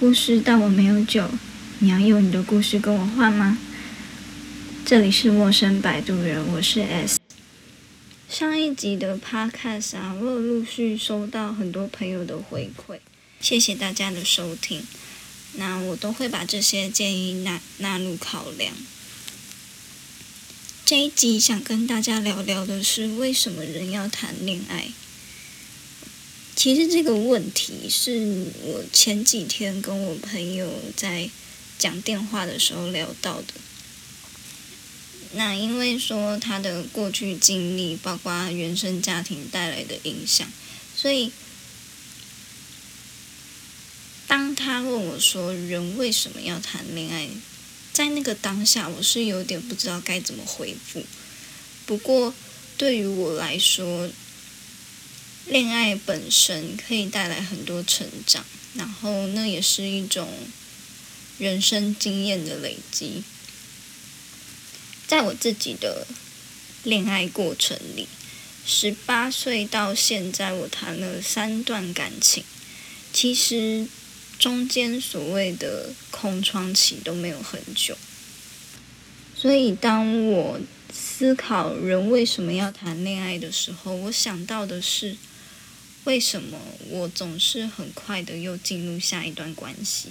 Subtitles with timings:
[0.00, 1.28] 故事，但我没有酒。
[1.80, 3.58] 你要用你的故事跟我换吗？
[4.86, 7.18] 这里是陌生摆渡人，我是 S。
[8.26, 13.00] 上一集的 Podcast 啊，我陆续收到很多朋友的回馈，
[13.42, 14.82] 谢谢大家的收听。
[15.56, 18.72] 那我都会把这些建议纳纳入考量。
[20.86, 24.88] 这一集想跟大家聊聊的是，为什么人要谈恋爱？
[26.60, 31.30] 其实这个问题是我前几天跟我朋友在
[31.78, 33.54] 讲电话的时候聊到的。
[35.32, 40.52] 那因为说他的过去经历，包括原生家庭带来的影响，
[40.94, 41.32] 所以
[44.26, 47.30] 当他问我说人为什么要谈恋爱，
[47.94, 51.02] 在那个当下，我是有点不知道该怎么回复。
[51.86, 52.34] 不过
[52.76, 54.10] 对于我来说，
[55.50, 60.28] 恋爱本身可以带来很多成长，然后那也是一种
[61.38, 63.24] 人生经验的累积。
[65.08, 66.06] 在我自己的
[66.84, 68.06] 恋爱过程里，
[68.64, 72.44] 十八岁到现在，我谈了三段感情，
[73.12, 73.88] 其实
[74.38, 77.98] 中间所谓的空窗期都没有很久。
[79.36, 80.60] 所以当我
[80.92, 85.16] 思考人为什么要谈恋爱的时候，我想到的是。
[86.10, 86.58] 为什么
[86.88, 90.08] 我总是很快的又进入下一段关系？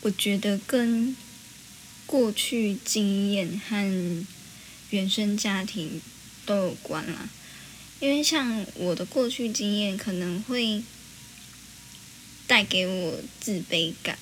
[0.00, 1.14] 我觉得跟
[2.06, 4.26] 过去经验和
[4.88, 6.00] 原生家庭
[6.46, 7.28] 都有关啦。
[8.00, 10.82] 因为像我的过去经验可能会
[12.46, 14.18] 带给我自卑感，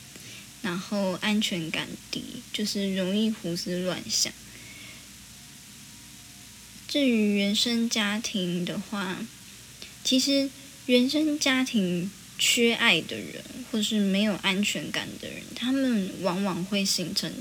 [0.63, 4.33] 然后安全感低，就是容易胡思乱想。
[6.89, 9.25] 至于原生家庭的话，
[10.05, 10.51] 其实
[10.85, 13.43] 原生家庭缺爱的人，
[13.73, 17.33] 或是没有安全感的人，他们往往会形成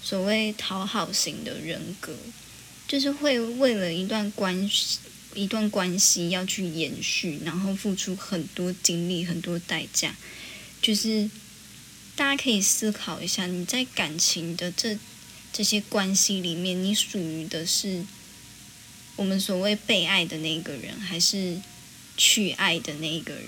[0.00, 2.16] 所谓讨好型的人格，
[2.86, 4.98] 就是会为了一段关系、
[5.34, 10.14] 一段关系要去延续，然后付出很多精力、很多代价。
[10.80, 11.28] 就是
[12.14, 14.96] 大家可以思考一下，你在感情的这
[15.52, 18.04] 这些关系里面，你属于的是。
[19.16, 21.60] 我们所谓被爱的那个人，还是
[22.18, 23.44] 去爱的那一个人？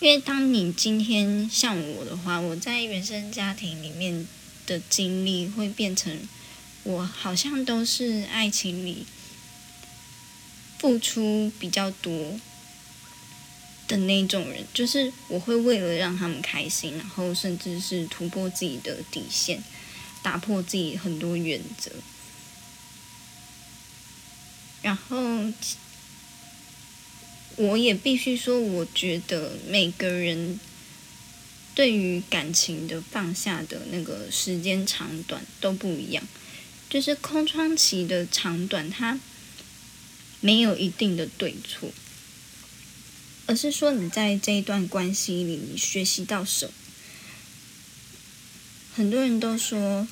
[0.00, 4.26] 因为当你今天像我的话，我在原生家庭里面
[4.66, 6.28] 的经历会变成，
[6.84, 9.06] 我好像都是爱情里
[10.78, 12.40] 付出比较多
[13.86, 19.62] 的那种人，就是我会为了让他们开心，然后甚至是突破自己的底线，
[20.22, 21.92] 打破自己很多原则。
[24.82, 25.16] 然后，
[27.56, 30.58] 我也必须说，我觉得每个人
[31.74, 36.26] 对于感情的放下的那个时间长短都不一样。
[36.90, 39.18] 就是空窗期的长短，它
[40.40, 41.90] 没有一定的对错，
[43.46, 46.72] 而是说你在这一段关系里，你学习到什么。
[48.94, 50.06] 很多人都说。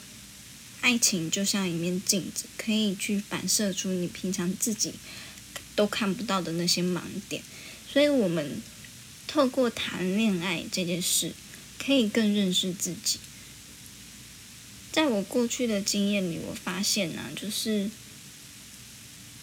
[0.83, 4.95] 爱情就像一面镜子，可以去反射出你平常自己
[5.81, 7.43] 都看不到的那些盲点。
[7.91, 8.61] 所以，我们
[9.27, 11.33] 透过谈恋爱这件事，
[11.83, 13.19] 可以更认识自己。
[14.93, 17.89] 在我过去的经验里，我发现呢，就是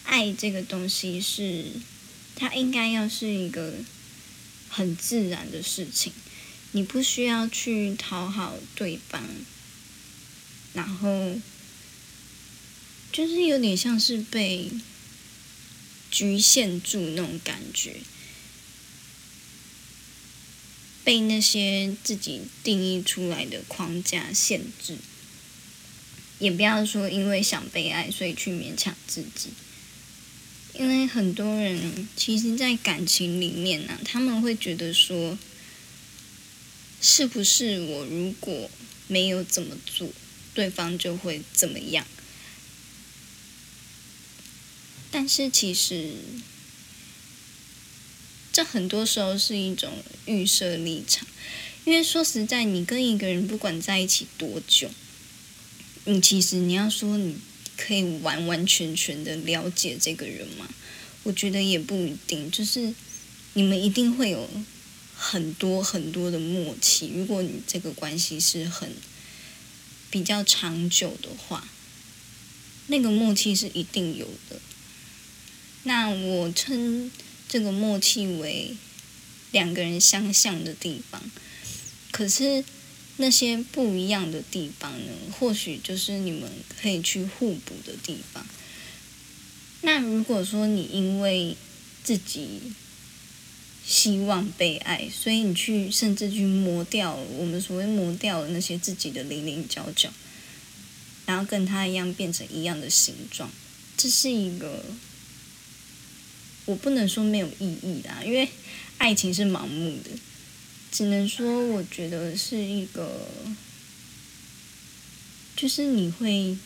[0.04, 1.72] 爱这个东西是，
[2.36, 3.74] 它应该要是一个
[4.68, 6.12] 很自然的事情，
[6.70, 9.24] 你不需要去讨好对方。
[10.72, 11.40] 然后，
[13.10, 14.70] 就是有点像是被
[16.10, 17.96] 局限住那种感觉，
[21.04, 24.96] 被那些自己定义出来的框架限制。
[26.38, 29.50] 也不要说因为想被爱，所以去勉强自己。
[30.74, 35.36] 因为很多人其实，在感情里面呢，他们会觉得说，
[37.00, 38.70] 是不是我如果
[39.08, 40.08] 没有怎么做？
[40.54, 42.06] 对方就会怎么样？
[45.28, 46.14] 是其实，
[48.52, 49.92] 这很多时候是一种
[50.24, 51.26] 预设立场。
[51.84, 54.90] 因为说实在，你跟一个人不管在一起多久，
[56.06, 57.36] 你其实你要说你
[57.76, 60.68] 可以完完全全的了解这个人吗？
[61.22, 62.50] 我觉得也不一定。
[62.50, 62.94] 就是
[63.52, 64.48] 你们一定会有
[65.14, 67.12] 很多很多的默契。
[67.14, 68.90] 如果你这个关系是很。
[70.10, 71.68] 比较长久的话，
[72.86, 74.58] 那个默契是一定有的。
[75.88, 77.10] 那我称
[77.48, 78.76] 这个默契为
[79.52, 81.30] 两个人相像的地方，
[82.10, 82.62] 可是
[83.16, 88.46] 那些不一样的地方呢，或许就是你们可以去互补的地方。
[89.80, 91.56] 那如果说你因为
[92.04, 92.60] 自己
[93.86, 100.12] 希望被爱，所以你去甚至去磨掉我们所谓磨掉的那些自己的零零角角，
[101.24, 103.50] 然后跟他一样变成一样的形状，
[103.96, 104.84] 这是一个
[106.68, 108.48] 我不能说没有意义的，因为
[108.98, 110.10] 爱情是盲目的，
[110.92, 113.26] 只能说我觉得是一个，
[115.56, 116.56] 就是你会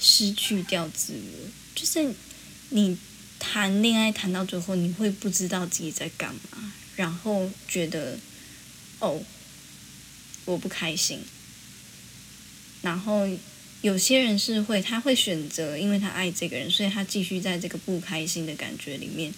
[0.00, 2.12] 失去掉自我，就是。
[2.72, 2.96] 你
[3.40, 8.16] 谈恋爱谈到最后，你会不知道自己在干嘛，然后觉得
[9.00, 9.20] 哦，
[10.44, 11.18] 我不开心。
[12.80, 13.28] 然后
[13.82, 19.32] 有些人是会，他会选择，因为他爱这个人，所以他继续在这个不开心的感觉里面，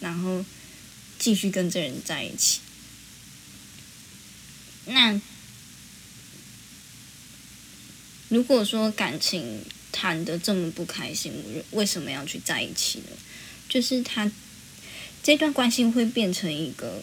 [0.00, 0.44] 然后
[1.18, 2.60] 继续跟这人在一起。
[4.86, 5.20] 那
[8.28, 11.32] 如果说感情，谈的这么不开心，
[11.72, 13.06] 为什么要去在一起呢？
[13.68, 14.30] 就是他
[15.22, 17.02] 这段关系会变成一个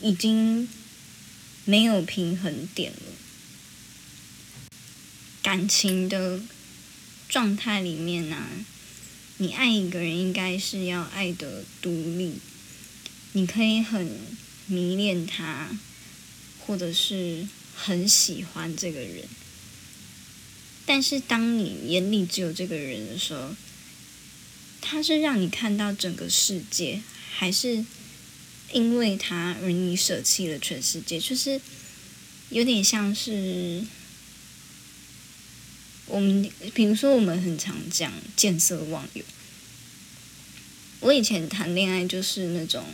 [0.00, 0.68] 已经
[1.64, 3.09] 没有平衡点了。
[5.50, 6.38] 感情的
[7.28, 8.36] 状态里面呢，
[9.38, 12.34] 你爱一个人应该是要爱的独立，
[13.32, 14.16] 你可以很
[14.68, 15.76] 迷恋他，
[16.60, 19.24] 或者是很喜欢这个人。
[20.86, 23.56] 但是，当你眼里只有这个人的时候，
[24.80, 27.02] 他是让你看到整个世界，
[27.32, 27.84] 还是
[28.72, 31.18] 因为他而你舍弃了全世界？
[31.18, 31.60] 就是
[32.50, 33.84] 有点像是
[36.10, 39.24] 我们，比如说我们很常讲见色忘友。
[41.00, 42.84] 我以前谈恋爱就是那种，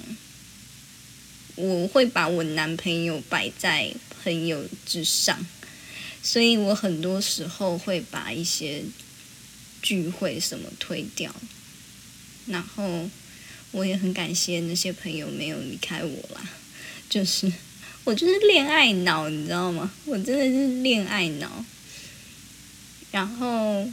[1.56, 3.92] 我会把我男朋友摆在
[4.22, 5.44] 朋友之上。
[6.22, 8.82] 所以我很多时候会把一些
[9.80, 11.32] 聚会什么推掉，
[12.46, 13.08] 然后
[13.70, 16.50] 我也很感谢那些朋友没有离开我啦。
[17.08, 17.52] 就是
[18.02, 19.92] 我就是恋爱脑，你知道吗？
[20.04, 21.64] 我真的是恋爱脑。
[23.10, 23.88] 然后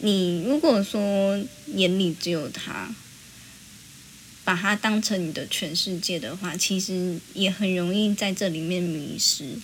[0.00, 2.94] 你如果说眼里只有他。
[4.42, 9.60] 把他当成你的全世界的话，其实也很容易在这里面迷失。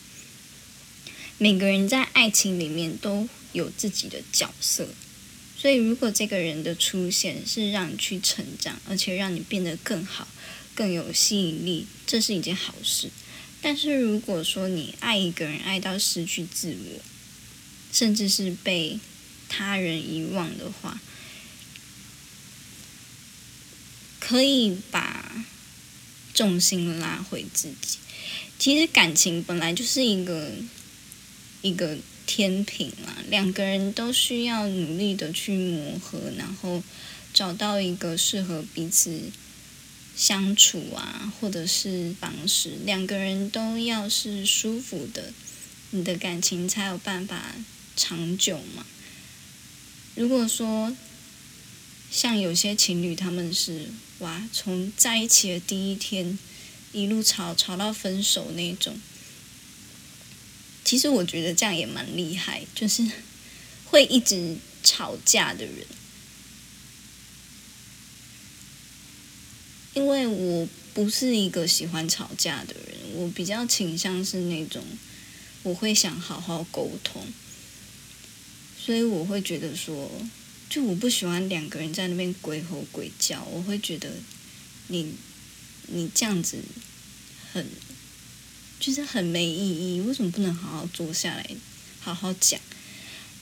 [1.39, 4.87] 每个人在爱情里面都有自己的角色，
[5.59, 10.29] 所以如果这个人的出现是让你去成长，而且让你变得更好、
[10.75, 13.11] 更有吸引力，这是一件好事。
[13.67, 17.03] 但是如果说你爱一个人爱到失去自我，
[17.93, 19.01] 甚至是被
[19.49, 21.01] 他人遗忘的话，
[24.21, 25.45] 可以把
[26.33, 27.99] 重心拉回自己。
[28.57, 30.53] 其实感情本来就是一个
[31.61, 36.85] 一个天平啦，两个人都需要努力的去磨合，然后
[37.35, 39.23] 找到一个适合彼此
[40.17, 42.79] 相处啊，或者是方式。
[42.85, 45.33] 两个人都要是舒服的，
[45.91, 47.55] 你的感情才有办法
[47.95, 48.85] 长久嘛。
[50.15, 50.97] 如果说
[52.11, 53.91] 像有些情侣，他们是。
[54.21, 54.49] 哇！
[54.51, 56.39] 从在一起的第一天，
[56.91, 58.99] 一路吵吵到分手那种，
[60.87, 63.07] 其实我觉得这样也蛮厉害，就是
[63.85, 65.87] 会一直吵架的人。
[69.97, 74.85] 因为我不是一个喜欢吵架的人，我比较倾向是那种
[75.63, 77.27] 我会想好好沟通，
[78.79, 80.11] 所以我会觉得说。
[80.69, 84.11] 就我不喜欢两个人在那边鬼吼鬼叫，我会觉得
[84.89, 85.15] 你
[85.87, 86.59] 你这样子
[87.53, 87.65] 很
[88.81, 90.01] 就是很没意义。
[90.01, 91.49] 为什么不能好好坐下来
[92.01, 92.61] 好好讲？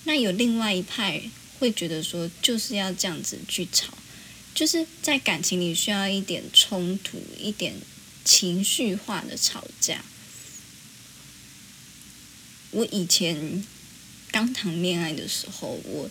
[0.04, 1.22] 那有另外一派
[1.58, 3.96] 会觉得说就是要这样子去吵，
[4.54, 7.74] 就是在感情里需要一点冲突，一点
[8.24, 10.04] 情绪化的吵架。
[12.70, 13.64] 我以前
[14.30, 16.10] 刚谈恋爱的时候，我。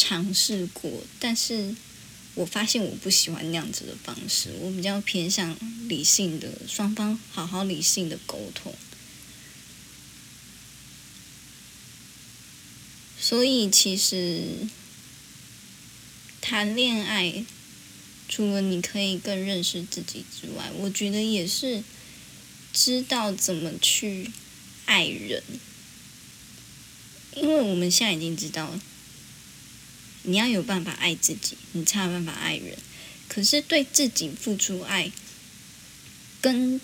[0.00, 1.74] 尝试过，但是
[2.36, 4.50] 我发现我不喜欢那样子的方式。
[4.60, 8.72] 我比较偏向理性的，双方好好理性的沟通。
[13.18, 14.68] 所以其实
[16.40, 17.44] 谈恋爱，
[18.28, 21.82] 除了你可以更认识自己之外，我觉得也是
[22.72, 24.30] 知道怎么去
[24.84, 25.42] 爱人，
[27.34, 28.78] 因为我们现在已经知道。
[30.24, 32.76] 你要有办法爱自己，你才有办法爱人。
[33.28, 35.10] 可是对自己付出爱，
[36.42, 36.78] 跟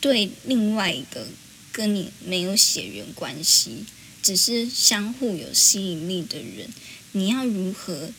[0.00, 1.26] 对另外一个
[1.72, 3.84] 跟你没有血缘关系，
[4.22, 6.68] 只是相互有吸引力的人，
[7.12, 8.12] 你要如何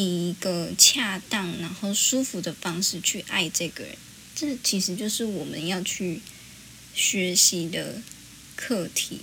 [0.00, 3.96] 以一个恰当然后舒服的方式去爱这个人？
[4.34, 6.22] 这其实就是我们要去
[6.94, 8.00] 学习的
[8.56, 9.20] 课题。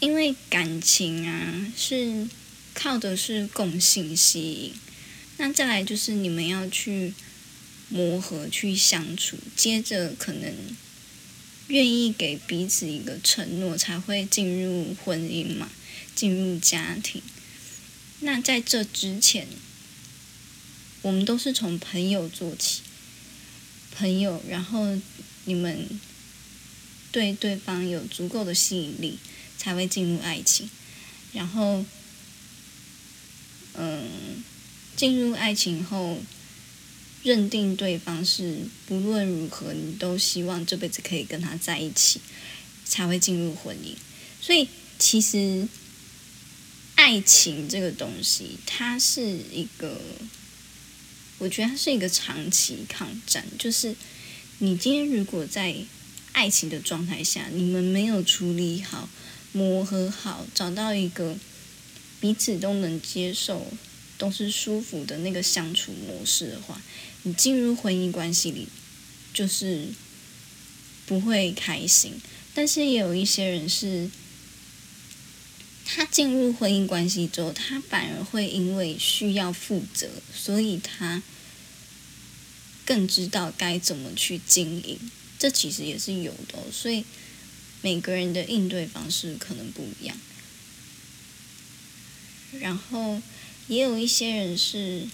[0.00, 2.26] 因为感情啊，是
[2.72, 4.72] 靠的是共性吸引，
[5.36, 7.14] 那再来就是你们要去
[7.88, 10.52] 磨合、去相处，接着可能
[11.68, 15.70] 愿意给彼此一个承诺，才会进入婚姻嘛，
[16.14, 17.22] 进入家庭。
[18.20, 19.46] 那在这之前，
[21.02, 22.82] 我们都是从朋友做起，
[23.96, 24.98] 朋友，然后
[25.44, 25.88] 你们
[27.12, 29.18] 对对方有足够的吸引力。
[29.56, 30.68] 才会进入爱情，
[31.32, 31.86] 然后，
[33.72, 34.44] 嗯，
[34.94, 36.18] 进入爱情后，
[37.22, 42.20] 认定对方是不论如何你都希望这辈子可以跟他在一起，
[42.84, 43.94] 才会进入婚姻。
[44.42, 44.68] 所以，
[44.98, 45.66] 其实
[47.04, 49.20] 爱情这个东西，它是
[49.52, 50.00] 一个，
[51.36, 53.44] 我觉得它是一个长期抗战。
[53.58, 53.94] 就是
[54.56, 55.76] 你今天如果在
[56.32, 59.06] 爱情的状态下，你们没有处理好。
[59.52, 61.36] 磨合好，找到一个
[62.20, 63.66] 彼此都能接受、
[64.16, 66.80] 都是舒服的那个相处模式的话，
[67.24, 68.66] 你进入婚姻关系里
[69.34, 69.88] 就是
[71.04, 72.14] 不会开心。
[72.54, 74.10] 但是也有一些人是，
[75.84, 81.22] 他进入婚姻关系之后，他反而会因为需要负责，所以他
[82.84, 84.98] 更知道该怎么去经营。
[85.38, 87.04] 这其实也是有的，所以。
[87.82, 90.16] 每个人的应对方式可能不一样，
[92.58, 93.20] 然后
[93.68, 95.06] 也有一些人是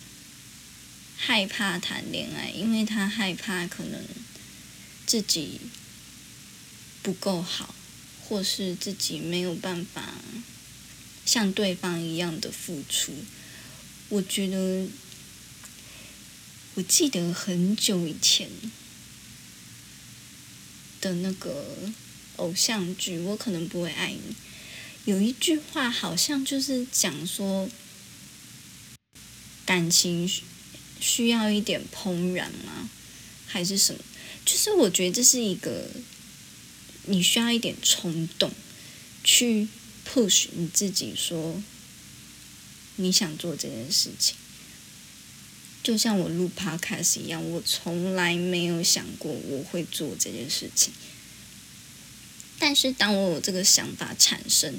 [1.16, 4.04] 害怕谈恋爱，因为他害怕可能
[5.04, 5.60] 自己
[7.02, 7.74] 不够好，
[8.22, 10.14] 或是自己没有办法
[11.30, 13.12] 像对方一样的付出。
[14.08, 14.88] 我觉得，
[16.74, 18.50] 我记得很久以前
[21.00, 21.76] 的那个。
[22.36, 24.34] 偶像剧，我可能不会爱你。
[25.04, 27.68] 有一句话好像就是讲说，
[29.66, 30.26] 感情
[30.98, 32.88] 需要一点怦然吗？
[33.46, 34.00] 还是什么？
[34.46, 35.90] 就是我觉得这是一个，
[37.04, 38.50] 你需要一点冲动，
[39.22, 39.68] 去
[40.06, 41.62] push 你自己，说
[42.96, 44.36] 你想做这件事情。
[45.82, 50.92] 就像我录 podcast 一样，我从来没有想过我会做这件事情。
[52.58, 54.78] 但是当我有这个想法产生，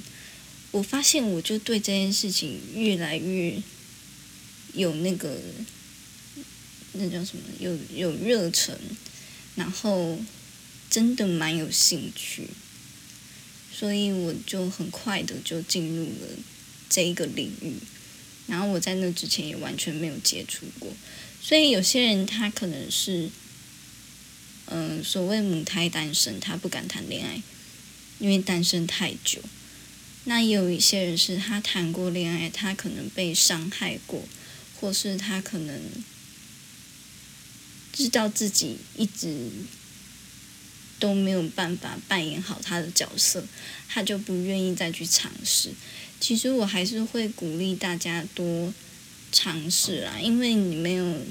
[0.69, 3.59] 我发现我就对这件事情越来越
[4.73, 5.41] 有那个
[6.93, 8.77] 那叫什么有有热忱，
[9.55, 10.19] 然后
[10.91, 12.47] 真的蛮有兴趣，
[13.81, 16.27] 所以我就很快的就进入了
[16.87, 17.73] 这一个领域。
[18.45, 20.93] 然后我在那之前也完全没有接触过，
[21.41, 23.31] 所以有些人他可能是
[24.67, 27.41] 嗯所谓母胎单身，他不敢谈恋爱。
[28.19, 29.41] 因为单身太久，
[30.25, 34.23] 那也有一些人是他谈过恋爱，他可能被伤害过，
[34.79, 35.81] 或是他可能
[37.91, 39.49] 知道自己一直
[41.01, 43.43] 都没有办法扮演好他的角色，
[43.89, 45.71] 他就不愿意再去尝试。
[46.19, 48.71] 其实我还是会鼓励大家多
[49.31, 51.21] 尝试啦，因为你没有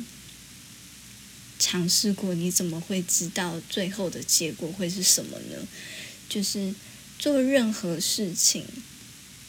[1.61, 5.69] 尝试过，你怎么会知道最后的结果会是什么呢？
[6.29, 6.75] 就是
[7.19, 8.65] 做任何事情，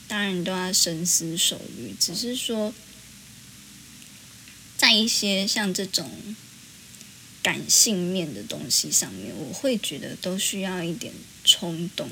[0.07, 1.95] 当然都要深思熟虑。
[1.99, 2.71] 只是说，
[4.77, 6.11] 在一些像这种
[7.43, 12.09] 感性面的东西上面，我会觉得都需要一点冲动。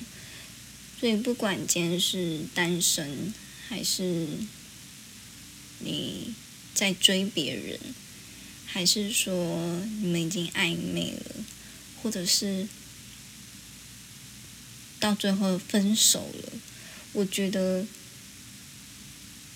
[0.99, 3.33] 所以，不管今天是单身，
[3.67, 4.27] 还是
[5.79, 6.33] 你
[6.73, 7.79] 在追别人，
[8.65, 11.35] 还是说你们已经暧昧了，
[12.01, 12.67] 或者是。
[15.01, 16.51] 到最后分手了，
[17.13, 17.87] 我觉得，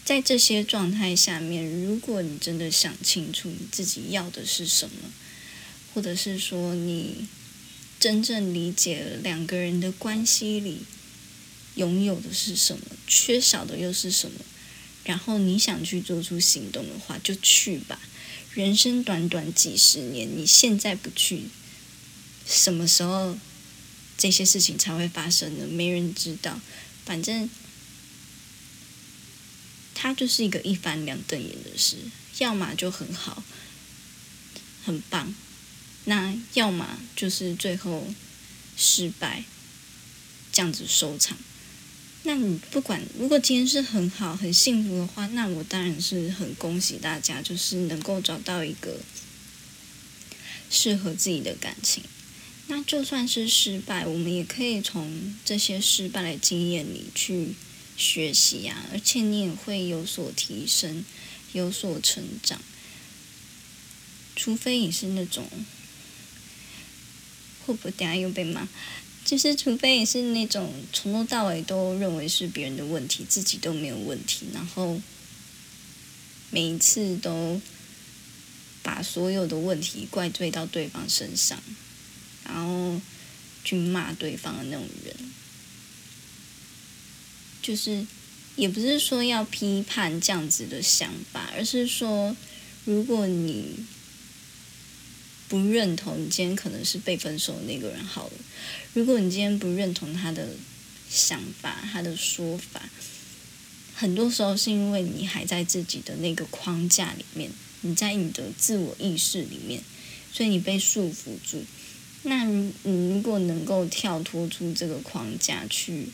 [0.05, 4.95] 在这些状态下面，如果你真的想清楚你自己要的是什么，
[5.93, 7.27] 或者是说你
[7.99, 10.79] 真正理解了两个人的关系里
[11.75, 14.39] 拥有的是什么，缺少的又是什么，
[15.03, 17.99] 然后你想去做出行动的话，就去吧。
[18.53, 21.43] 人生短短几十年，你现在不去，
[22.45, 23.37] 什么时候？
[24.15, 26.61] 这些事情才会发生呢，没人知道。
[27.03, 27.49] 反正
[29.95, 31.97] 它就是一个一翻两瞪眼的事，
[32.37, 33.43] 要么就很好，
[34.85, 35.33] 很棒，
[36.05, 38.07] 那要么就是最后
[38.75, 39.43] 失败，
[40.51, 41.37] 这样子收场。
[42.23, 48.99] 那你不管，如果今天是很好、很幸福的话，那我当然是很恭喜大家，就是能够找到一个
[50.69, 52.03] 适合自己的感情。
[52.67, 57.55] 那就算是失败，我们也可以从这些失败的经验里去
[57.97, 61.03] 学习啊，而且你也会有所提升，
[61.51, 62.61] 有所成长。
[64.33, 65.45] 除非你是那种，
[67.65, 68.67] 会不会等下又被骂？
[69.25, 75.01] 就是除非你是那种从头到尾都认为是别人的问题，自己都没有问题，然后
[76.49, 77.61] 每一次都
[78.81, 81.61] 把所有的问题怪罪到对方身上。
[82.45, 82.99] 然后
[83.63, 85.15] 去骂对方的那种人，
[87.61, 88.05] 就是
[88.57, 92.35] 也不是说要批判这样子的想法，而是说，
[92.83, 93.85] 如果你
[95.53, 98.33] 不认同你今天可能是被分手的那个人好了，
[98.95, 100.49] 如果你今天不认同他的
[101.07, 102.89] 想法、他的说法，
[103.93, 109.83] 很多时候是因为你还在自己的那个框架里面，你在你的自我意识里面，
[110.33, 111.63] 所以你被束缚住。
[112.23, 116.07] 那如你如果能够跳脱出这个框架，去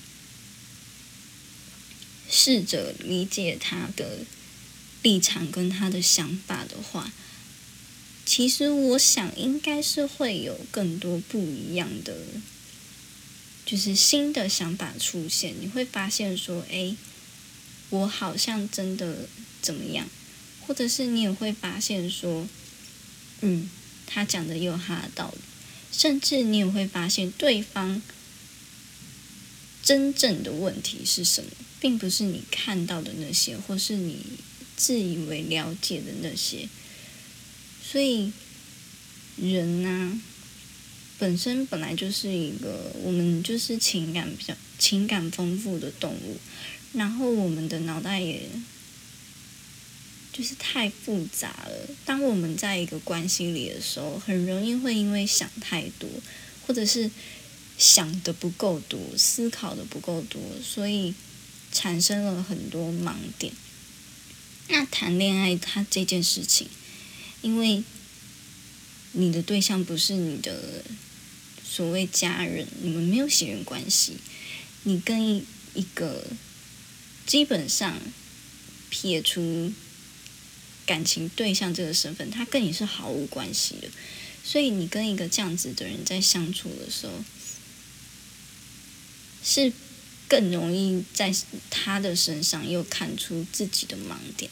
[2.30, 4.18] 试着理解他的
[5.02, 7.10] 立场跟他的想法的话，
[8.30, 12.16] 其实我想应该是会有更多不一样的，
[13.66, 15.56] 就是新的想法出现。
[15.60, 16.96] 你会发现说，哎，
[17.90, 19.28] 我好像真的
[19.64, 20.08] 怎么样，
[20.68, 22.48] 或者是你也会发现说，
[23.42, 23.68] 嗯，
[24.06, 25.40] 他讲的有他的道理。
[25.92, 28.00] 甚至你也会发现，对方
[29.82, 31.50] 真正的问题是什么，
[31.80, 34.24] 并不是你看到的那些，或是你
[34.78, 36.70] 自以为了解的那些。
[37.90, 38.32] 所以，
[39.38, 40.22] 人呢，
[41.18, 46.38] 本身本来就是一个，我们就是情感比较情感丰富的动物，
[46.94, 48.50] 然后我们的脑袋也。
[50.32, 51.90] 就是太复杂了。
[52.06, 56.08] 当我们在一个关系里的时候，很容易会因为想太多，
[56.66, 57.12] 或者是
[57.78, 61.14] 想的不够多，思考的不够多，所以
[61.74, 63.52] 产生了很多盲点。
[64.70, 66.70] 那谈恋爱，它这件事情，
[67.42, 67.84] 因为
[69.12, 70.84] 你的对象不是你的
[71.64, 74.18] 所谓家人，你们没有血缘关系，
[74.84, 76.28] 你跟一一个
[77.26, 77.98] 基本上
[78.90, 79.72] 撇除。
[80.86, 83.88] 感情对象这个身份，他跟你是毫无关系的，
[84.44, 87.14] 所以你跟一个这样子的人在相处的时候，
[89.44, 89.72] 是
[90.28, 91.32] 更容易在
[91.70, 94.50] 他的身上又看出自己的盲点，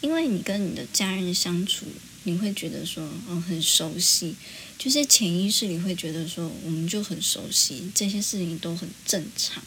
[0.00, 1.84] 因为你跟你的家人相处，
[2.26, 4.34] 你会觉得说，嗯，很熟悉，
[4.78, 9.62] 就是潜意识里会觉得说，我们就很熟悉，这些事情都很正常，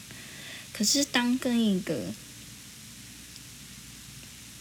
[0.74, 2.14] 可是当跟一个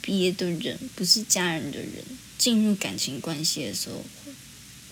[0.03, 2.05] 别的人不是家人的人
[2.39, 4.05] 进入感情关系的时候，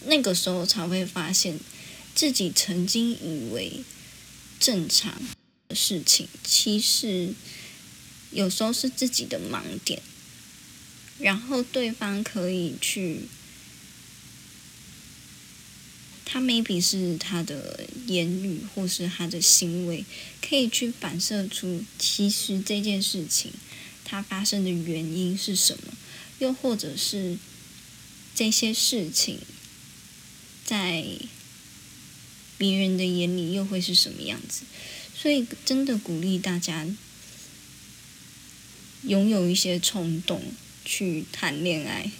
[0.06, 1.60] 那个时候才会发现
[2.14, 3.84] 自己曾经以为
[4.58, 5.20] 正常
[5.68, 7.34] 的事情，其实
[8.30, 10.02] 有时候是自己的盲点。
[11.18, 13.22] 然后对方可以去，
[16.24, 20.05] 他 maybe 是他的言语或是他的行为，
[20.42, 23.53] 可以去反射出其实这件事情。
[24.07, 25.94] 它发生的原因是什么？
[26.38, 27.38] 又或者是
[28.35, 29.38] 这些事情
[30.62, 31.07] 在
[32.59, 34.64] 别人的眼里又会是什么样子？
[35.16, 36.87] 所以，真的鼓励大家
[39.05, 40.53] 拥有一些冲动
[40.85, 42.11] 去谈恋爱，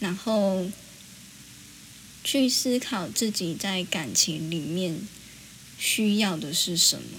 [0.00, 0.70] 然后
[2.24, 5.06] 去思考自己在感情里面
[5.78, 7.18] 需要的是什么。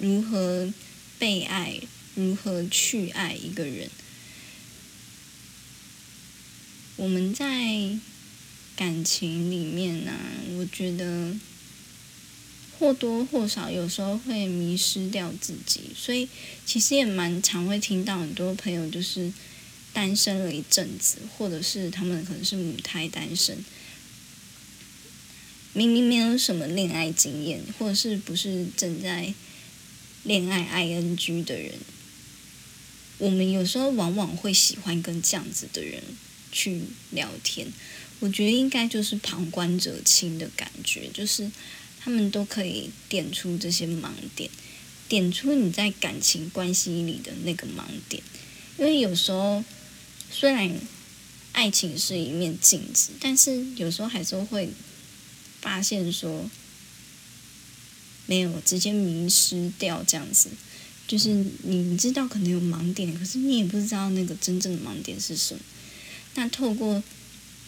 [0.00, 0.72] 如何
[1.18, 1.80] 被爱？
[2.14, 3.88] 如何去爱一个人？
[6.96, 7.98] 我们在
[8.76, 10.12] 感情里面呢，
[10.58, 11.34] 我觉得
[12.82, 16.28] 或多或少有时候会迷失掉自己，所以
[16.66, 19.32] 其实也蛮常会听到很多朋友就是
[19.92, 23.64] 单身了一阵子，或者是他们可能是母胎单身，
[25.72, 29.32] 明明没有什么恋爱经验，或者是不是正在。
[30.24, 31.72] 恋爱 ing 的人，
[33.18, 36.00] 我们有时候往往会喜欢跟这样子的人
[36.52, 37.66] 去聊天。
[38.20, 41.50] 我觉得应该就是旁观者清的感觉，就是
[42.04, 44.50] 他们都可以点出这些盲点，
[45.08, 48.22] 点出你在感情关系里的那个盲点，
[48.78, 49.62] 因为有时候
[50.30, 50.80] 虽然
[51.52, 54.70] 爱情是一面镜子，但是有时候还是会
[55.60, 56.50] 发现说
[58.26, 60.48] 没有直接迷失掉这样子，
[61.06, 65.60] 就是你知道可能有盲点，可是你也不知道那个真正的盲点是什么。
[66.34, 67.02] 那透过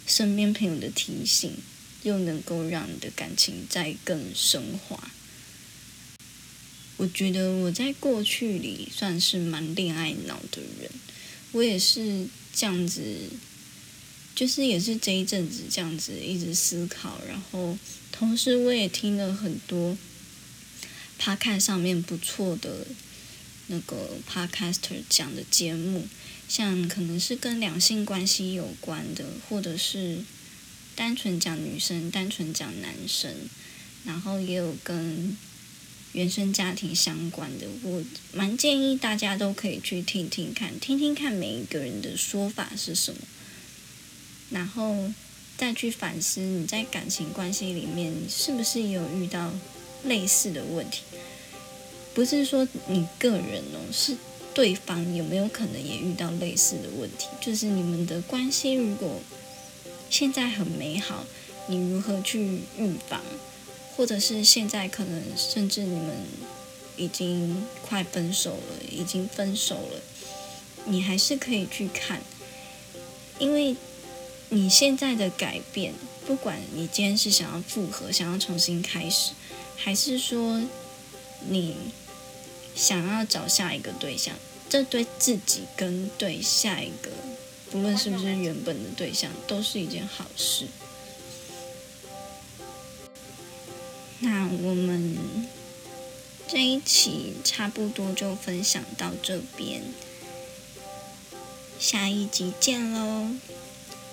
[0.07, 1.53] 身边朋友的提醒，
[2.05, 5.11] 又能够让你的感情再更升华。
[6.97, 10.89] 我觉得我在过去里算是蛮恋爱脑的人，
[11.51, 13.03] 我也是这样子，
[14.37, 17.77] 就是也是这一阵子这样子一直思考，然后
[18.13, 19.99] 同时我也听了很多
[21.19, 22.87] p 看上面不错的
[23.67, 26.07] 那个 podcaster 讲的节目，
[26.49, 30.19] 像可能是跟两性关系有关的，或者是
[30.97, 33.35] 单纯讲女生、单纯讲男生，
[34.05, 35.37] 然后也有跟。
[36.13, 38.01] 原生家庭相关的，我
[38.33, 43.19] 蛮建议大家都可以去听听看，听听看每一个人的说法是什么，
[44.51, 45.11] 然后
[45.59, 49.53] 再去反思你在感情关系里面是不是也有遇到
[50.05, 51.03] 类似的问题。
[52.15, 54.17] 不是说你个人哦，是
[54.55, 57.27] 对方有没有可能也遇到类似的问题？
[57.41, 59.21] 就是你们的关系如果
[60.11, 61.25] 现在很美好，
[61.69, 63.21] 你如何去预防？
[63.97, 66.17] 或者是现在可能甚至你们
[66.97, 70.01] 已经快分手了，已经分手了，
[70.87, 72.21] 你还是可以去看，
[73.39, 73.77] 因为
[74.49, 75.95] 你现在的改变，
[76.27, 79.31] 不管你今天是想要复合，想要重新开始，
[79.77, 80.61] 还是说
[81.49, 81.77] 你
[82.75, 84.35] 想要找下一个对象，
[84.69, 87.11] 这对自己跟对下一个，
[87.75, 90.69] 不论是不是原本的对象，都是一件好事。
[94.21, 95.19] 那我们
[96.47, 99.83] 这一期差不多就分享到这边，
[101.81, 103.31] 下一集见喽，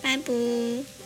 [0.02, 1.01] 拜拜。